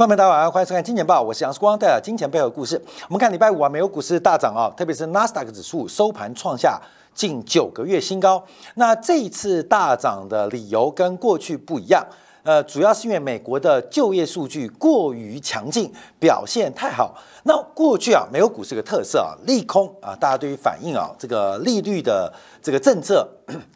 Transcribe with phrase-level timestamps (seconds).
[0.00, 2.82] 朋友们，大家晚上，欢迎收看《金钱报》，我是杨世光，带来金钱背后的故事。
[3.06, 6.80] 我们看礼拜五啊，美国股市大涨啊，特别是纳斯达克指数收盘创下
[7.12, 8.42] 近九个月新高。
[8.76, 12.02] 那这一次大涨的理由跟过去不一样。
[12.42, 17.14] 呃，主要是因为美国的就业数据过于强劲，表现太好。
[17.44, 22.32] 那过去啊，美国股市个特色啊，利空啊，大家对于反映啊，这个利率的
[22.62, 23.26] 这个政策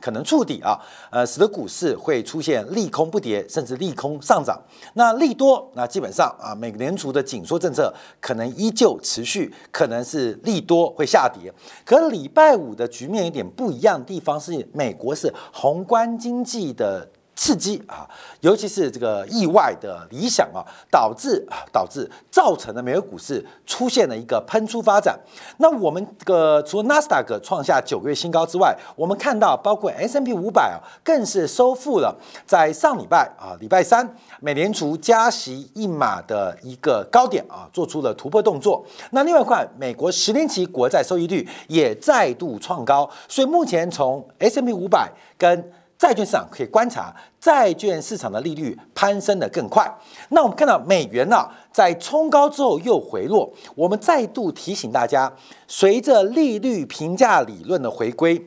[0.01, 0.79] 可能触底啊，
[1.11, 4.61] 呃，使得股市会出现利空不跌，甚至利空上涨。
[4.95, 11.53] 那利多，那基本上啊，美联储的紧缩政策可能依旧持续，可能是利多会下跌。
[11.85, 17.09] 可礼拜五的局面有点不一样的地方是，美国是宏观经济的。
[17.37, 18.09] 刺激啊，
[18.41, 25.19] 尤其是这个意外的理想啊，导致啊导致造成了美国股市出现了一个喷出发展。
[25.59, 32.17] 那我们这个除了纳斯达克创下九个月新高之外，我们看到包括 S M P 五百啊，更是收复了
[32.47, 38.85] 在上礼拜啊礼拜三美联储加息一码的一个高点啊，做出了突破动作。
[39.11, 49.89] 那另外一块，美国十年期国债收益率也再度创高，所以目前从 S M P 五百跟债券市场可以观察，债券市场的利率攀升的更快。
[50.31, 53.51] 那我们看到美元呢，在冲高之后又回落。
[53.75, 55.33] 我们再度提醒大家，
[55.67, 58.45] 随着利率评价理论的回归，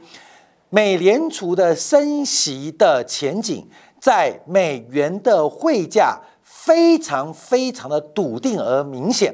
[0.69, 3.67] 美联储的升息的前景，
[3.99, 9.33] 在美元的汇价非常非常的笃定而明显。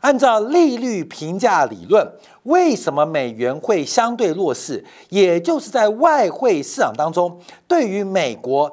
[0.00, 2.10] 按照利率评价理论。
[2.44, 4.82] 为什么美元会相对弱势？
[5.10, 8.72] 也就是在外汇市场当中，对于美国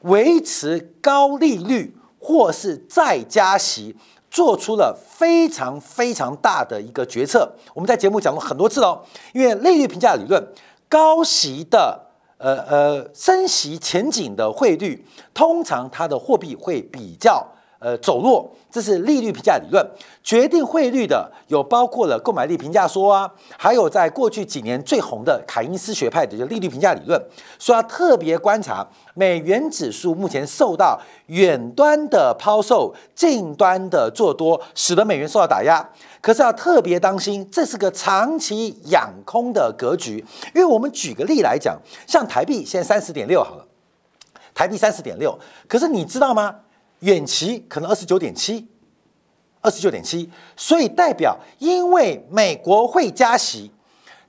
[0.00, 3.94] 维持高利率或是再加息，
[4.30, 7.52] 做出了非常非常大的一个决策。
[7.74, 9.02] 我们在节目讲过很多次哦，
[9.34, 10.42] 因为利率评价理论，
[10.88, 12.00] 高息的
[12.38, 15.04] 呃呃升息前景的汇率，
[15.34, 17.46] 通常它的货币会比较。
[17.84, 19.86] 呃，走弱，这是利率评价理论
[20.22, 27.22] 决定汇率的，有包括了购买力评价说啊，还有在过去几年最红的凯因斯学派的就利率评价理论，
[27.58, 35.86] 说要特别观察美元指数目前受到远端的抛售、近端的做多，使得美元受到打压。
[36.22, 40.24] 可是要特别当心，这是个长期养空的格局。
[40.54, 43.66] 因为我们举个例来讲，像台币现在三十点六好了，
[44.54, 45.38] 台币三十点六，
[45.68, 46.60] 可是你知道吗？
[47.04, 48.66] 远期可能二十九点七，
[49.60, 53.70] 二十九点七，所以代表因为美国会加息，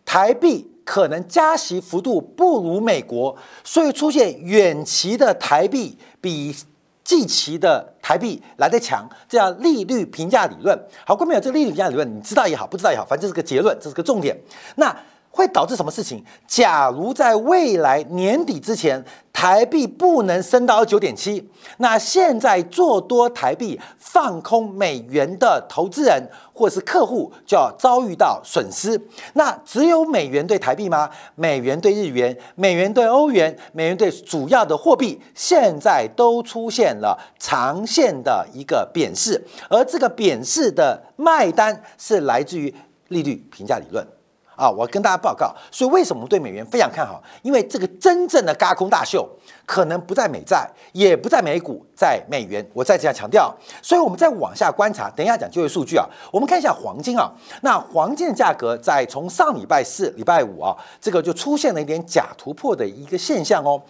[0.04, 6.56] 台币可能加息幅度不如美国，所以出现远期的台币比
[7.04, 10.78] 近期的台币来得强，这叫利率评价理论。
[11.06, 14.38] 好，关没有这个利率评价理论，你知道也好，不知道也好，反正这是个结论，这是个重点。
[14.76, 14.96] 那。
[15.36, 16.24] 会导致什么事情？
[16.48, 19.04] 假如在未来年底之前，
[19.34, 21.46] 台币不能升到九点七，
[21.80, 29.00] 那现在做多台币放空美元的投资人或是客户就要遭遇到损失。
[29.34, 31.10] 那只有美元对台币吗？
[31.36, 42.74] 美元对日元、美元对欧元、美元对主要的货币，现在都出现了长线的一个贬势，而这个贬势的卖单是来自于
[43.10, 44.08] 利率评价理论。
[44.56, 47.22] 啊，我跟大家报告，所以为什么对美元非常看好？
[47.42, 49.30] 因为这个真正的嘎空大秀
[49.66, 52.66] 可能不在美债，也不在美股，在美元。
[52.74, 56.06] 我再这样强调，所以我们再往下观察，等一下讲就业数据啊。
[56.32, 57.30] 我们看一下黄金啊，
[57.62, 63.82] 那黄金的价格在从上礼拜四、礼拜五啊，这个就出现了一点假突破的一个现象哦。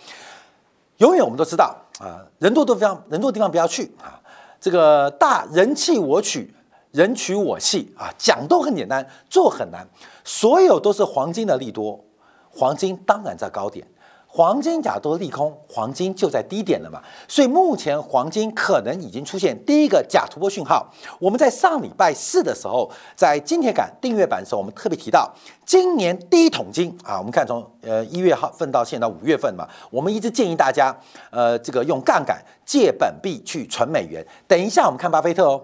[0.98, 4.20] 永远我们都知道啊，人多的地方，人多的地方不要去啊。
[4.60, 6.52] 这个大人气我取。
[6.96, 9.86] 人取我弃啊，讲都很简单，做很难。
[10.24, 12.02] 所有都是黄金的利多，
[12.50, 13.86] 黄金当然在高点。
[14.26, 17.02] 黄金假多利空，黄金就在低点了嘛。
[17.28, 20.90] 所以目前黄金可能已经出现第一个假突破讯号。
[21.20, 25.30] 我们在上礼拜四的时候，在金铁杆订阅版的时候，我们特别提到，
[25.66, 30.98] 今年第一桶金啊，我们看从呃一月号份到现在五月份嘛，我们一直建议大家
[31.30, 34.26] 呃这个用杠杆借本币去存美元。
[34.48, 35.62] 等一下我们看巴菲特哦。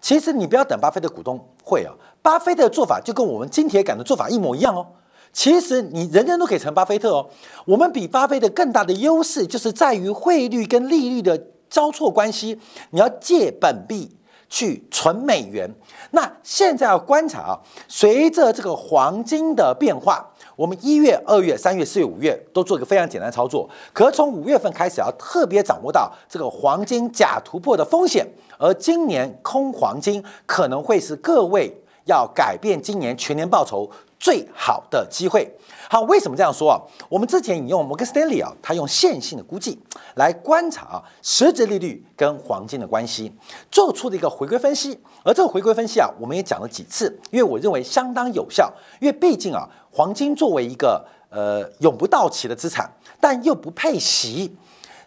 [0.00, 1.92] 其实你不要等巴菲特股东会啊，
[2.22, 4.86] 巴菲特的做法就跟我们金铁杆的做法一模一样哦。
[5.32, 7.28] 其实你人人都可以成巴菲特哦。
[7.64, 12.58] 我们比巴菲特更大的优势就是在于汇率跟利率的交错关系。
[12.90, 14.16] 你要借本币
[14.48, 15.72] 去存美元，
[16.10, 20.26] 那现在要观察啊，随着这个黄金的变化。
[20.60, 28.26] 我们一月、二月、三月、四月、五月都做一个非常简单的操作，可从五月份开始要特别掌握到这个黄金假突破的风险，
[28.58, 31.74] 而今年空黄金可能会是各位
[32.04, 33.90] 要改变今年全年报酬
[34.20, 35.50] 最好的机会。
[35.88, 36.78] 好，为什么这样说啊？
[37.08, 39.76] 我们之前引用摩根斯丹利啊，他用线性的估计
[40.14, 43.32] 来观察啊实质利率跟黄金的关系，
[43.72, 44.96] 做出的一个回归分析。
[45.24, 48.72] 而这个回归分析啊，我们也讲了几次，因为我认为相当有效。
[49.00, 52.88] 因为毕竟啊，黄金作为一个呃永不到期的资产，
[53.18, 54.54] 但又不配息，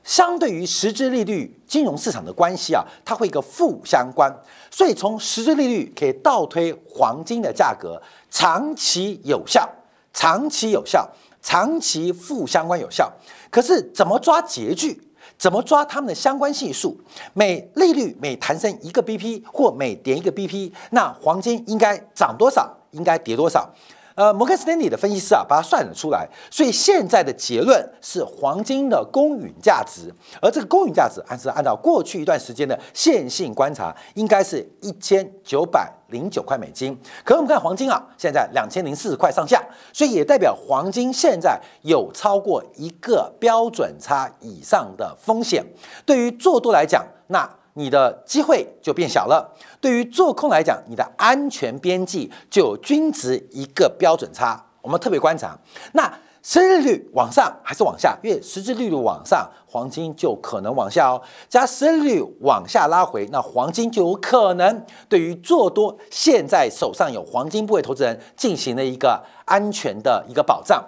[0.04, 4.30] 相对于实质利率金融市场的关系啊，它会一个负相关。
[4.70, 8.02] 所以从实质利率可以倒推黄金的价格，
[8.34, 9.70] 长期有效。
[10.12, 11.10] 长期有效，
[11.42, 13.12] 长期负相关有效。
[13.50, 15.02] 可是怎么抓截距？
[15.38, 16.96] 怎么抓他们的相关系数？
[17.34, 22.72] 每利率每弹升一个 BP 或每跌一个 BP，那黄金应该涨多少？
[22.92, 23.68] 应该跌多少？
[24.16, 26.28] 呃，摩根斯丹利的分析师啊，把它算了出来。
[26.52, 35.92] 所以现在的结论是黄金的公允价值，而这个公允价值，按是按照过去一段时间的线性观察，应该是一千九百。
[36.10, 36.96] 零九块美金，
[37.26, 39.60] 可我们看黄金啊，现在两千零四十块上下，
[39.92, 45.66] 所以也代表黄金现在有超过一个标准差以上的风险。
[46.06, 49.44] 对于做多来讲，那你的机会就变小了；
[49.80, 54.66] 对于做空来讲，你的安全边际就有均值一个标准差。
[54.82, 55.58] 我们特别观察
[55.94, 56.14] 那。
[56.46, 58.20] 实质利率往上还是往下？
[58.22, 61.22] 因为实质利率往上，黄金就可能往下哦。
[61.48, 70.84] 加实质利率往下拉回，那黄金就有可能对于做多现在手上有黄金部位投资人进行了一个安全的一个保障。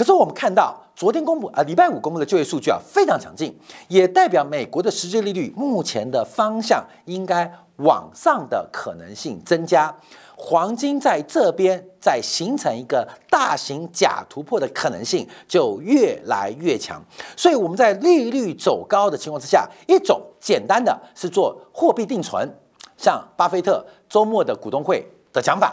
[0.00, 3.54] 可是我们看到昨天公布啊，礼拜五公布的就业数据啊非常强劲，
[3.88, 9.94] 也代表美国的实际利率目前的方向应该往上的可能性增加。
[10.34, 16.98] 黄金在这边在形成一个大型假突破的可能性就越来越强，
[17.36, 22.50] 所以我们在利率走高的情况之下，一种简单的是做货币定存，
[22.96, 25.68] 像巴菲特周末的股东会的讲法；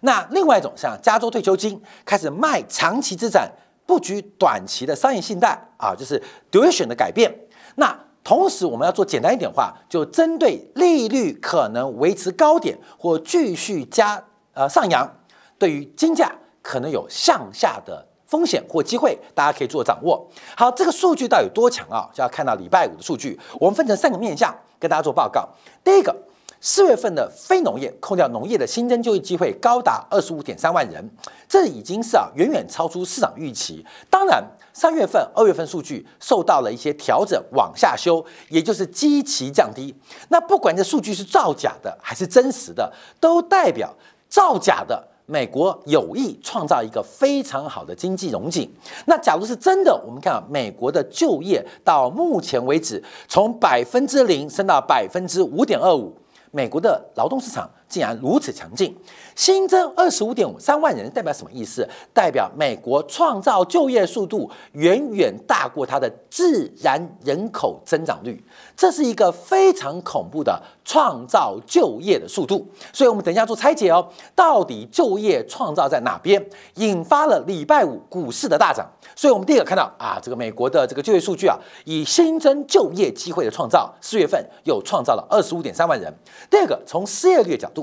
[0.00, 3.48] 那另外一种像加州退休金开始卖长期资产，
[3.88, 7.34] 布局短期的商业信贷啊，就是 duration 的改变。
[7.76, 15.10] 那同时，我们要做简单一点话，就针对利率可能维持高点或继续加呃上扬，
[15.58, 16.30] 对于金价
[16.60, 20.28] 可能有向下的风险或机会，大家可以做掌握。
[20.54, 22.10] 好，这个数据到底有多强啊？
[22.12, 23.40] 就要看到礼拜五的数据。
[23.58, 25.48] 我们分成三个面向跟大家做报告。
[25.82, 26.14] 第一个。
[26.60, 31.08] 四月份的非农业，扣掉农业的新增就业机会高达二十五点三万人，
[31.48, 33.84] 这已经是啊远远超出市场预期。
[34.10, 39.94] 当然，三月份、二月份数据受到了一些调整，往下修，也就是基期降低。
[40.28, 43.94] 那不管这数据是造假的还是真实的，都代表
[44.28, 48.68] 造假的美国有意创造一个非常好的经济融景。
[49.06, 56.12] 那假如是真的，我们看啊，美国的就业到目前为止从百分之零升到百分之五点二五。
[56.52, 58.94] 美国的劳动市场竟然如此强劲，
[59.34, 61.88] 新增二十五点三万人，代表什么意思？
[62.12, 68.42] 代表美国创造就业速度远远大过它的自然人口增长率，
[68.76, 72.66] 这是一个非常恐怖的创造就业的速度。
[72.92, 76.44] 所以，我们等一下做拆解哦，到底就业创造在哪边，
[76.74, 78.86] 引发了礼拜五股市的大涨。
[79.14, 86.12] 所以，我们第一个看到啊，这个美国的这个就业数据啊，以新增就业机会的创造，四月份又创造了二十五点三万人。
[86.50, 87.77] 第二个，从失业率角度，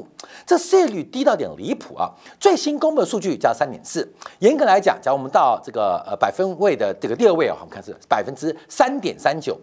[0.46, 2.10] 这失业率低到点离谱啊！
[2.40, 4.08] 最新公布的数据叫三点四，
[4.40, 9.60] 严格来讲，假如我们到这个呃百分位的这个第二位啊，我们看是百分之三点三九，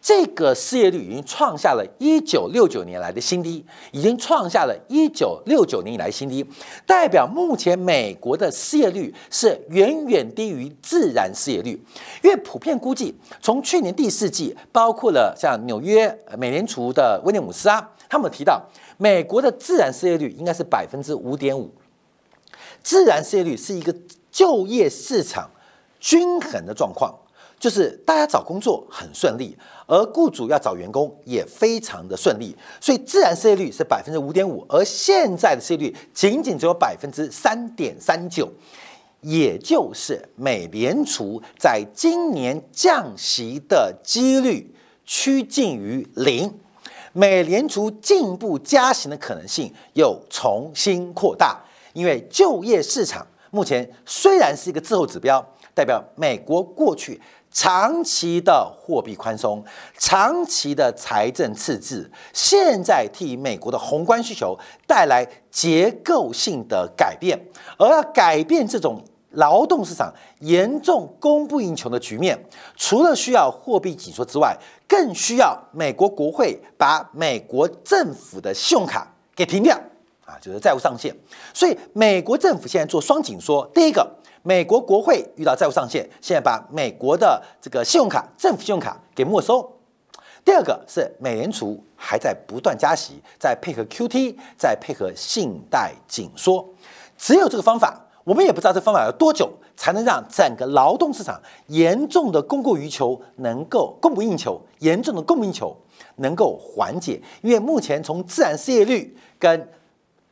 [0.00, 6.44] 这个失业率已经创下了一九六九年来的新低，已经创下了一九六九年以来新低，
[6.84, 11.80] 代表目前美国的失业率是远远低于自然失业率，
[12.22, 17.90] 因为普遍估计，从去年第四季，包括了像纽约美联储的威廉姆斯啊。
[18.06, 18.62] 他们提到，
[19.04, 21.70] 美国的自然失业率应该是百分之五点五。
[22.82, 23.94] 自然失业率是一个
[24.30, 25.50] 就业市场
[26.00, 27.14] 均衡的状况，
[27.58, 29.54] 就是大家找工作很顺利，
[29.86, 38.50] 而雇主要找员工也非常的顺利，所以自然失业率是百分之五点五，而现在的失业率仅仅只有百分之三点三九，
[39.20, 46.50] 也就是美联储在今年降息的几率趋近于零。
[47.14, 51.58] 美联储进一步加息的可能性又重新扩大，
[51.92, 55.44] 因为就业市场目前虽然是一个滞后指标，
[55.74, 57.20] 代表美国过去
[57.52, 59.64] 长期的货币宽松、
[59.96, 67.38] 长期的财政赤字，现在替美国的宏观需求带来结构性的改变，
[67.78, 69.00] 而要改变这种。
[69.34, 72.38] 劳动市场严重供不应求的局面，
[72.76, 74.56] 除了需要货币紧缩之外，
[74.88, 79.78] 更需要美国国会把美国政府的信用卡给停掉。
[80.26, 81.14] 啊，就是债务上限。
[81.52, 84.10] 所以美国政府现在做双紧缩，第一个，
[84.42, 89.62] 美国国会遇到债务上限，现在把美国的这个信用卡、政府信用卡给没收；
[90.42, 96.66] 第二个是美联储还在不断加息，在配合 QT，在配合信贷紧缩。
[97.18, 105.76] 只有这个方法，我们也不知道这方法要多久才能让整个劳动市场严重的供过于求能够供不应求，严重的供不应求
[106.16, 107.20] 能够缓解。
[107.42, 109.68] 因为目前从自然失业率跟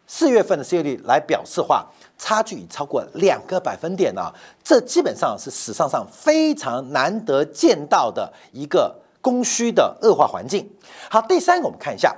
[0.07, 4.35] 四月份的失业率来表示话，差距已超过两个百分点了，
[4.65, 10.69] 这基本上是史上上非常难得见到的一个供需的恶化环境。
[11.11, 12.17] 好，第三个我们看一下。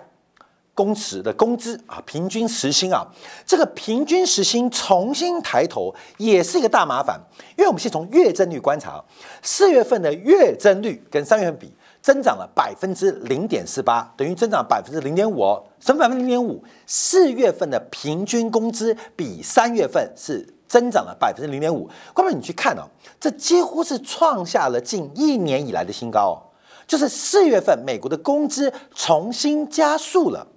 [0.74, 3.06] 工时的工资啊，平均时薪啊，
[3.46, 7.18] 这个平均时薪重新抬头也是一个大麻烦，
[7.56, 9.02] 因为我们先从月增率观察，
[9.40, 16.62] 四月份的月增率跟三月份比增长了百分之零点四八，等于增长百分之零点五哦，什么百分之零点五？
[16.86, 22.82] 四月份的平均工资比三月份是增长了百分之零点五，哥们你去看哦，
[23.20, 26.36] 这几乎是创下了近一年以来的新高哦，
[26.84, 30.48] 就是四月份美国的工资重新加速了。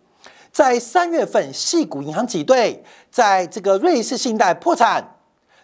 [0.52, 5.16] 在三月份，系股银行挤兑，在这个瑞士信贷破产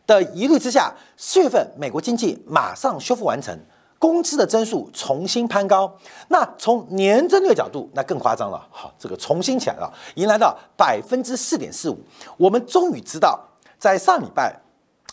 [0.06, 3.58] 的疑虑之下，四月份美国经济马上修复完成，
[3.98, 5.92] 工资的增速重新攀高。
[6.28, 11.98] 那从年增率角度，那更夸张了，好，这个重新起来了，迎来到百分之四点四五。
[12.38, 13.40] 我们终于知道，
[13.80, 14.56] 在上礼拜、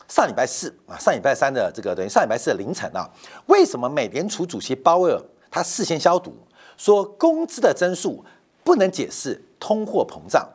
[0.09, 3.09] 上礼拜四啊、上礼拜三的这个等于上礼拜四的凌晨啊，
[3.47, 6.35] 为什么美联储主席鲍威尔他事先消毒，
[6.77, 8.25] 说工资的增速
[8.63, 9.41] 不能解释。
[9.61, 10.49] 通货膨胀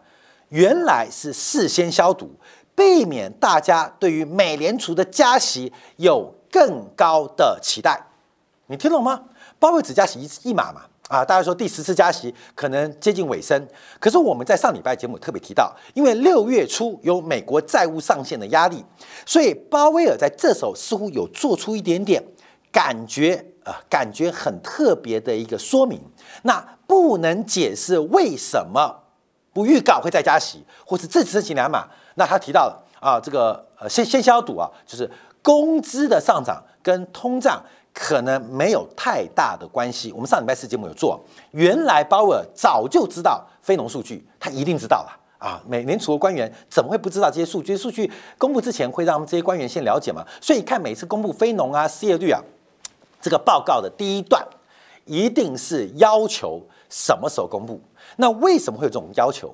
[0.50, 2.29] 原来是事先消毒，
[2.75, 8.05] 避免大家对于美联储的加息有更高的期待。
[8.67, 9.24] 你听懂吗？
[9.59, 10.81] 鲍威尔只加息一一码嘛？
[11.07, 13.67] 啊，大家说第十次加息可能接近尾声。
[14.00, 18.83] 可是我们在上礼拜节目特别提到，因为六月初有美国债务上限的压力，
[19.24, 22.24] 所以鲍威尔在这时候似乎有做出一点点
[22.75, 26.01] 感觉啊，感觉很特别的一个说明。
[26.44, 26.75] 那。
[26.88, 28.96] 不能解释为什么
[29.51, 31.88] 不预告会再加息，或是这次升息两码。
[32.13, 35.10] 那他提到了啊，这个呃先先消毒啊，就是
[35.41, 37.60] 工资的上涨跟通胀
[37.91, 40.12] 可能没有太大的关系。
[40.12, 41.20] 我们上礼拜四节目有做，
[41.53, 45.60] 原来鲍威尔早就知道非农数据，他一定知道了啊。
[45.67, 47.75] 美联储的官员怎么会不知道这些数据？
[47.75, 50.24] 数据公布之前会让这些官员先了解嘛？
[50.39, 52.39] 所以看每次公布非农啊失业率啊
[53.25, 54.48] 这个报告的第一段，
[55.05, 56.62] 一定是要求。
[56.88, 57.82] 什么时候公布？
[58.17, 59.51] 那为什么会有这种要求？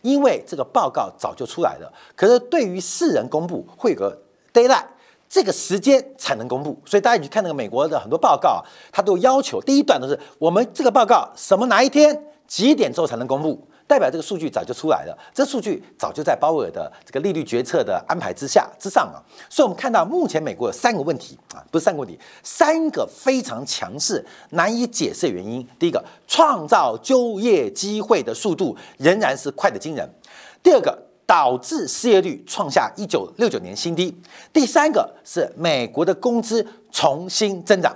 [0.00, 4.20] 因为这个报告早就出来了，可是对于世人公布会有个
[4.52, 4.84] deadline，
[5.28, 6.76] 这个时间才能公布。
[6.84, 8.60] 所以大家去看那个美国的很多报告，
[8.90, 13.64] 它都要求第一段都是我们这个报告什么哪一天几点之后才能公布。
[13.86, 19.20] 代表这个数据早就出来了，这数据早就在鲍威尔的这个利率决策的安排之下之上啊，
[19.50, 25.66] 所以我们看到目前美国有三个问题啊，不是三个问题，三个非常强势难以解释的原因。
[25.78, 30.06] 第一个，创造就业机会的速度仍然是快的惊人；
[30.62, 30.96] 第二个，
[31.26, 34.12] 导致失业率创下一九六九年新低；
[34.52, 37.94] 第三个是美国的工资重新增长。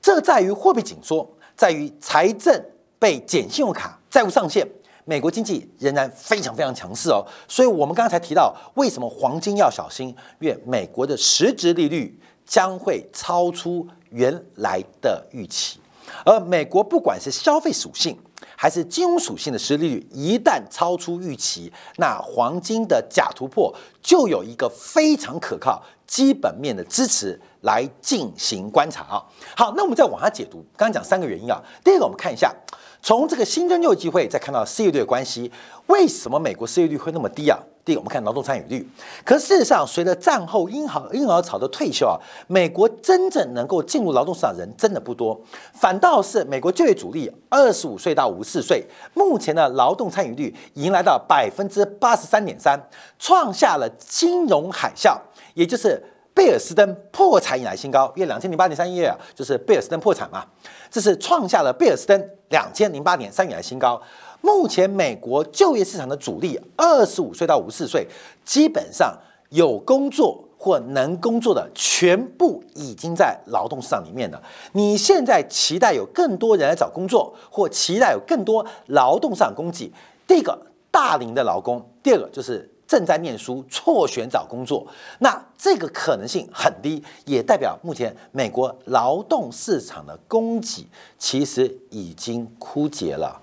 [0.00, 2.64] 这在于货币紧缩，在于财政
[2.98, 4.66] 被减信用卡债务上限。
[5.08, 10.14] 美国经济仍然非常非常强势哦，所以我们刚才提到，为什么黄金要小心？
[10.38, 15.80] 因为美国的实质利率将会超出原来的预期，
[16.26, 18.18] 而美国不管是消费属性
[18.56, 29.22] 还是金融属性的实利率，一旦超出预期，那黄金的假突破就有一个非常可靠基本面的支持来进行观察啊。
[29.56, 32.54] 好，那我们再往下解读，刚刚讲三个原因啊，第二个我们看一下。
[33.00, 35.52] 从这个新增就业机会，再看到失业率的关系，
[35.86, 37.56] 为什么美国失业率会那么低啊？
[37.88, 38.86] 第一，我们看劳动参与率。
[39.24, 45.40] 可事实上，随着战后婴儿婴儿潮的退休啊，美国真正能够进入劳动市场人真的不多，
[45.72, 52.78] 反倒是美国就业主力二十五岁到五十四岁，目前的劳动参与率迎来到百分之八十三点三，
[53.18, 55.16] 创下了金融海啸，
[55.54, 55.98] 也就是
[56.34, 58.12] 贝尔斯登破产以来新高。
[58.14, 60.44] 因为两千零八年三月啊，就是贝尔斯登破产嘛，
[60.90, 62.28] 这是创下了贝尔斯登。
[62.50, 64.00] 两千零八年三月来新高。
[64.40, 68.06] 目前美国就业市场的主力，二十五岁到五十四岁，
[68.44, 69.16] 基本上
[69.50, 74.42] 有工作或能工作的，全部已经在劳动市场里面了。
[74.72, 79.92] 你现在期待有更多人来找工作，或期待有更多劳动上供给，
[80.26, 80.58] 第一个
[80.90, 82.70] 大龄的劳工，第二个就是。
[82.88, 84.86] 正在念书、辍学找工作，
[85.18, 90.86] 那这个可能性很低，也代表目前美国劳动市场的供给
[91.18, 93.38] 其实已经枯竭了。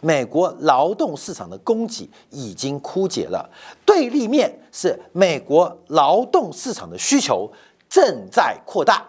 [0.00, 3.48] 美国劳动市场的供给已经枯竭了，
[3.84, 7.50] 对立面是美国劳动市场的需求
[7.88, 9.04] 正在扩大。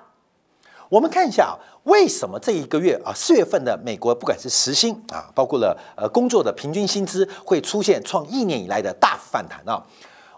[0.90, 1.54] 我们看一下啊，
[1.84, 9.86] 为什么这一个月啊，四月份的美国不管是时薪啊，包括了呃工作的平均薪资会出现创一年以来的大幅反弹啊？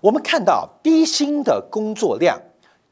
[0.01, 2.37] 我们看到低薪的工作量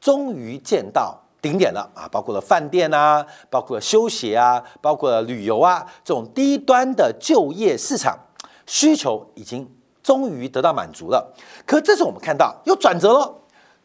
[0.00, 8.18] 终于见到顶点了啊，包括了饭店啊，包括了休息啊，包括了旅游啊，这种低端的就业市场
[8.66, 9.68] 需求已经
[10.02, 11.34] 终于得到满足了。
[11.66, 13.34] 可这次我们看到又转折了，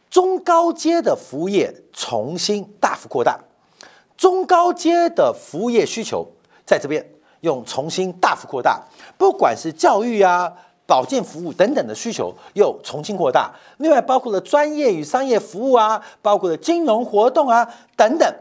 [0.09, 3.39] 中高阶的服务业重新大幅扩大。
[4.17, 6.25] 中高阶的服务业需求
[6.65, 7.05] 在这边
[7.41, 8.81] 用重新大幅扩大，
[9.17, 10.51] 不管是教育啊、
[10.87, 13.53] 保健服务等等的需求又重新扩大。
[13.77, 18.33] 另外包括了专业与商业服务啊，包括了金融活动啊等等，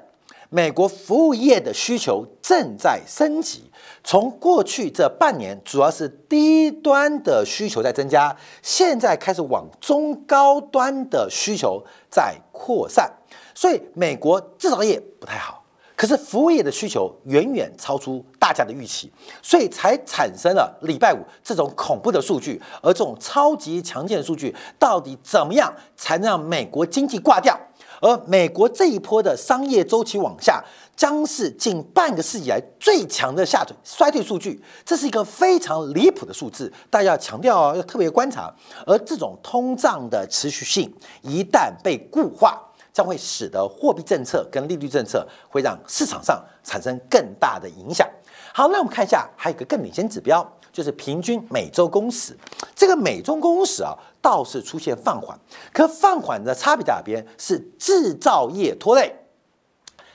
[0.51, 3.71] 美国服务业的需求正在升级。
[4.03, 13.11] 从过去这半年，主要是低端的需求在增加，现在开始往中高端的需求在扩散。
[13.55, 15.64] 所以美国制造业不太好。
[15.97, 19.11] 可是服务业的需求远远超出大家的预期，
[19.41, 22.61] 所以才产生了礼拜五这种恐怖的数据。
[22.83, 27.59] 而这种超级强劲的数据，到底怎么样才能让美国经济挂掉？
[28.01, 30.63] 而美国这一波的商业周期往下，
[30.97, 34.61] 将是近半个世纪来最强的下坠衰退数据。
[34.85, 38.53] 这是一个非常离谱的数字，大家要强调，要特别观察。
[38.85, 42.61] 而这种通胀的持续性一旦被固化。
[42.95, 48.09] 将会使得货币政策跟利率政策会让市场上产生更大的影响。
[48.55, 52.39] 好，那我们看一下，还有一个更领先指标，就是平均每周工时。
[52.77, 55.37] 这个每周工时啊，倒是出现放缓，
[55.73, 57.27] 可放缓的差别在哪边？
[57.37, 59.13] 是制造业拖累。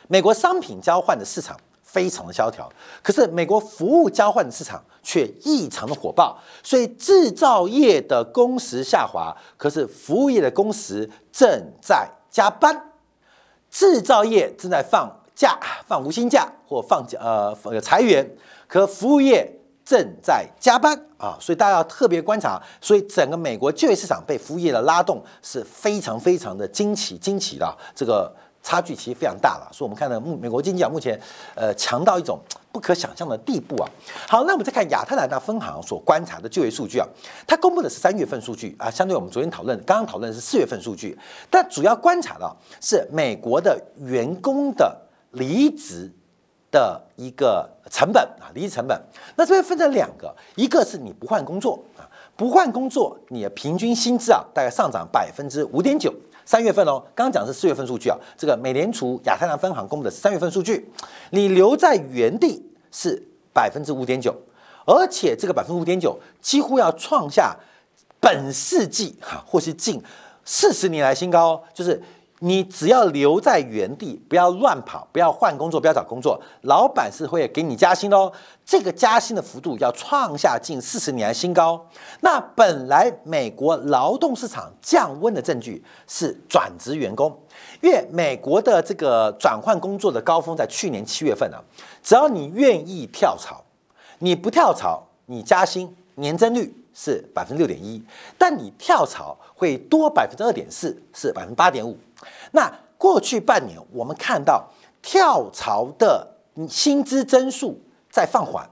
[0.07, 2.71] 美国商品交换的市场非常的萧条，
[3.03, 6.39] 可是美国服务交换的市场却异常的火爆。
[6.63, 12.09] 所以制造业的工时下滑，可是服务业的工时正在。
[12.29, 12.91] 加班，
[13.69, 15.57] 制造业正在放假、
[15.88, 18.29] 放无薪假或放假呃裁员，
[18.67, 19.51] 可服务业
[19.83, 22.62] 正在加班啊，所以大家要特别观察。
[22.79, 28.34] 所以整个美国就业市场被服务业的拉动是非常非常的惊奇惊奇的这个。
[28.62, 31.19] 差距其实非常大了，所以我们看到目美国经济啊，目前
[31.56, 32.39] 呃强到一种
[32.72, 33.89] 不可想象的地步啊。
[34.28, 37.08] 好，那我们再看亚特兰大分行所观察的就业数据啊，
[37.48, 41.17] 它公布的是三月份数据啊，相对我们昨天讨论刚刚讨论是四月份数据，
[41.50, 44.95] 但主要观察的是美国的员工的
[45.32, 46.12] 离职
[46.69, 49.02] 的一个成本啊，离职成本。
[49.36, 56.13] 那这边分成两个，一个是你不换工作啊，不换工作，你的平均薪资啊大概上涨百分之五点九。
[56.49, 58.17] 三月份哦，刚刚讲的是四月份数据啊。
[58.35, 60.89] 这个美联储亚太南分行公布的三月份数据，
[61.29, 63.21] 你留在原地是
[63.53, 64.35] 百分之五点九，
[64.83, 67.55] 而且这个百分之五点九几乎要创下
[68.19, 70.01] 本世纪哈或是近
[70.43, 72.01] 四十年来新高，就是。
[72.39, 78.32] 你只要留在原地，不要乱跑，不要换工作，不要找工作，老板是会给你加薪的哦。
[78.65, 81.86] 这个加薪的幅度要创下近四十年新高。
[82.21, 87.38] 那本来美国劳动市场降温的证据是转职员工，
[87.82, 91.60] 因为美国的这个转换工作的高峰在去年七月份啊。
[92.02, 93.63] 只要你愿意跳槽，
[94.19, 98.02] 你不跳槽，你加薪年增率是百分之六点一，
[98.38, 101.98] 但你跳槽会多百分之二点四，是百分之八点五。
[102.54, 104.65] 那过去半年，我们看到
[105.02, 106.26] 跳槽的
[106.69, 107.78] 薪资增速
[108.10, 108.69] 在放缓，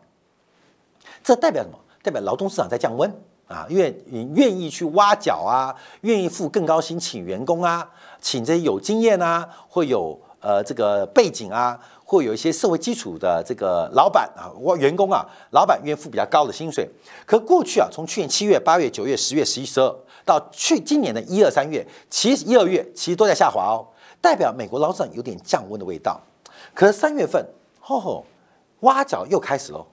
[1.21, 1.77] 这代表什么？
[2.01, 3.13] 代表劳动市场在降温
[3.49, 3.65] 啊！
[3.67, 3.93] 愿
[4.33, 7.89] 愿意去挖角啊，愿意付更高薪请员工啊，
[8.21, 11.77] 请这些有经验啊，会有呃这个背景啊，
[12.09, 16.89] 会有一些社会基础的这个老板啊，我员工啊，老板愿意付比较高的薪水。
[17.25, 19.95] 可过去啊，从去年七月、八月、九月、十月、十一、十二。
[20.25, 23.87] 到去今年的一二三月，其实一二月其实都在下滑哦，
[24.19, 26.19] 代表美国劳动有点降温的味道。
[26.73, 27.45] 可是三月份，
[27.79, 28.25] 吼吼，
[28.81, 29.85] 挖角又开始喽，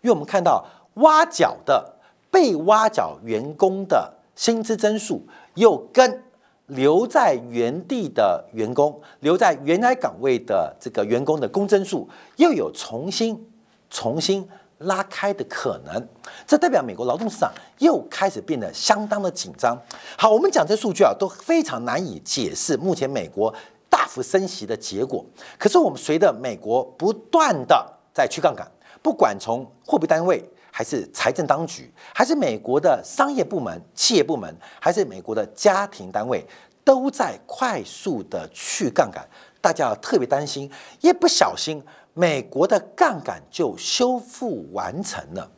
[0.00, 1.92] 因为我们看到挖角的
[2.30, 6.22] 被挖角员工的薪资增速，又跟
[6.70, 13.48] 留在原地的员工、留在原来岗位的这个员工的工增数，又有重新
[13.88, 14.48] 重新。
[14.84, 16.08] 拉开的可能，
[16.46, 19.78] 这代表美国劳动市场又开始变得相当的紧张。
[20.16, 23.54] 好，我们讲这数据啊，都非常难以解释目前美国
[23.90, 25.22] 大幅升息的结果。
[25.58, 28.66] 可是我们随着美国不断的在去杠杆，
[29.02, 36.44] 不管从货币单位，还是财政当局，还是美国的商业部门、企业部门，还是美国的家庭单位，
[36.84, 39.26] 都在快速的去杠杆。
[39.60, 41.82] 大家要特别担心，一不小心。
[42.12, 45.48] 美国的杠杆就修复完成了，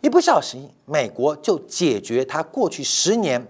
[0.00, 3.46] 一不小心，美国就解决它过去十年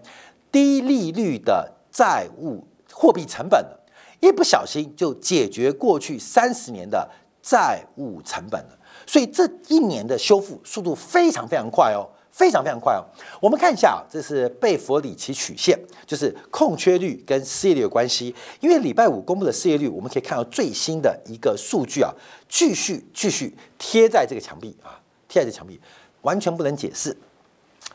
[0.50, 3.80] 低利率的债务货币成本了，
[4.18, 7.08] 一不小心就解决过去三十年的
[7.40, 8.78] 债务成本了。
[9.06, 12.08] 所以这一年的修复速度非常非常快哦。
[12.34, 13.04] 非常非常快哦！
[13.42, 18.34] 我们看一下啊，这是贝弗里奇曲线，就是空缺率跟失业率的关系。
[18.60, 22.10] 因为礼拜五公布的失业率，我们可以看到最新的一个数据啊，
[22.48, 25.78] 继续继续贴在这个墙壁啊，贴在这墙壁，
[26.22, 27.14] 完全不能解释，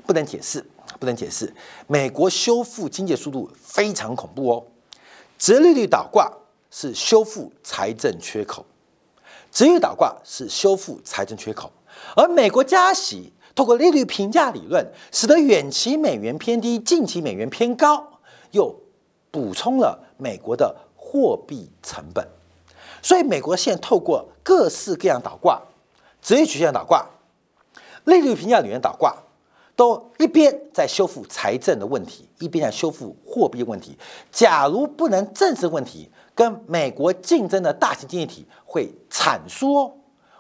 [0.06, 0.64] 不能解释，
[1.00, 1.52] 不能解释。
[1.88, 4.64] 美国修复经济速度非常恐怖哦，
[5.40, 6.32] 折利率倒挂
[6.70, 8.64] 是修复财政缺口，
[9.58, 11.72] 折率倒挂是修复财政缺口，
[12.16, 13.34] 而美国加息。
[13.56, 18.08] 透过利率评价理论，使得远期美元偏低，近期美元偏高，
[18.52, 18.72] 又
[19.32, 22.24] 补充了美国的货币成本。
[23.02, 25.60] 所以，美国现在透过各式各样倒挂、
[26.22, 27.04] 职业曲线倒挂、
[28.04, 29.18] 利率评价理论倒挂，
[29.76, 33.98] 都一边在修复财政的问题，一边在修复货币问题。
[34.32, 39.94] 假如不能正视问题，跟美国竞争的大型经济体会惨缩。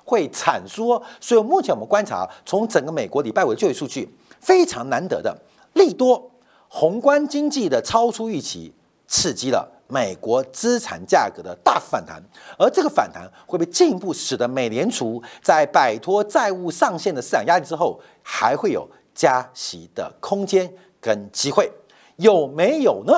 [0.09, 4.07] 会惨缩，所以目前我们观察，从整个美国礼拜五的就业数据
[4.39, 5.37] 非常难得的
[5.73, 6.31] 利多，
[6.69, 8.73] 宏观经济的超出预期，
[9.05, 12.23] 刺激了美国资产价格的大幅反弹，
[12.57, 21.69] 而这个反弹会被进一步使得美联储在摆脱债务上限的市场压力之后，还会有加息的空间跟机会，
[22.15, 23.13] 有没有呢？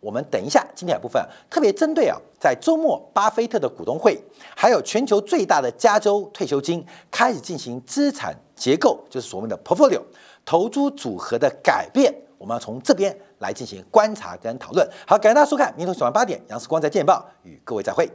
[0.00, 4.16] 我们等一下，今天部分特别针对啊，在周末巴菲特的股东会，
[4.54, 10.00] 还有全球最大的加州退休金开始进行资产结构，就是所谓的 portfolio
[10.44, 14.88] 投资组合的改变，我们要从这边来进行观察跟讨论。
[15.06, 18.08] 好，感谢大家收看，明天早上八点，杨世光在见报与各位再会。